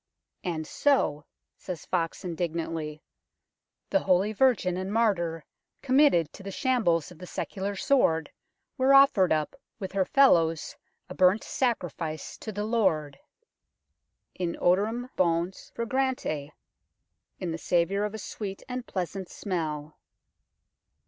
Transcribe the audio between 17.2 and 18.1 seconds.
"("in the savour